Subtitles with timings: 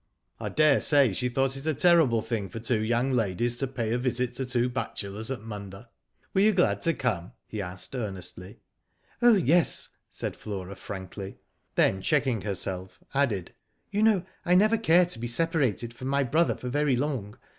[0.39, 3.93] "I dare say she thought it a terrible thing for two young ladies to pay
[3.93, 5.91] a visit to two bachelors at Munda.
[6.33, 8.57] Were you glad to come?" he asked, earnestly.
[9.21, 11.37] "Oh, yes," said Flora, frankly;,
[11.75, 12.57] then, checking Digitized byGoogk A RATTLING GALLOP, idj
[12.95, 16.69] herself, added, '* you know 1 never care to be separated from my brother for
[16.69, 17.37] very long.